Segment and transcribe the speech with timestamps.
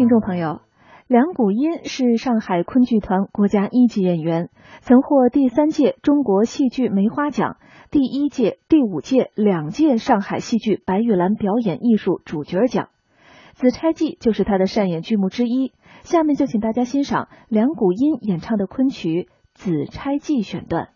[0.00, 0.62] 听众朋友，
[1.08, 4.48] 梁谷音是上海昆剧团国家一级演员，
[4.80, 7.58] 曾获第三届中国戏剧梅花奖、
[7.90, 12.86] 第一届、第五届两届上海戏剧白玉兰表演艺术主角奖，
[13.52, 15.74] 《紫钗记》就是他的擅演剧目之一。
[16.02, 20.88] 下面就请大家欣赏梁谷音演唱的昆曲《紫钗记》选段。